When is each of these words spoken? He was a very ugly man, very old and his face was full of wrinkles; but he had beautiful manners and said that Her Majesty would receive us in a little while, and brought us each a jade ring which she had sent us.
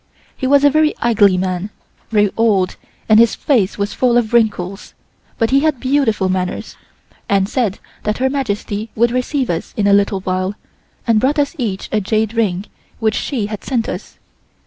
He 0.35 0.47
was 0.47 0.63
a 0.63 0.71
very 0.71 0.95
ugly 0.97 1.37
man, 1.37 1.69
very 2.09 2.31
old 2.35 2.75
and 3.07 3.19
his 3.19 3.35
face 3.35 3.77
was 3.77 3.93
full 3.93 4.17
of 4.17 4.33
wrinkles; 4.33 4.95
but 5.37 5.51
he 5.51 5.59
had 5.59 5.79
beautiful 5.79 6.27
manners 6.27 6.75
and 7.29 7.47
said 7.47 7.77
that 8.01 8.17
Her 8.17 8.27
Majesty 8.27 8.89
would 8.95 9.11
receive 9.11 9.51
us 9.51 9.75
in 9.77 9.85
a 9.85 9.93
little 9.93 10.21
while, 10.21 10.55
and 11.05 11.19
brought 11.19 11.37
us 11.37 11.53
each 11.59 11.87
a 11.91 12.01
jade 12.01 12.33
ring 12.33 12.65
which 12.99 13.13
she 13.13 13.45
had 13.45 13.63
sent 13.63 13.87
us. 13.87 14.17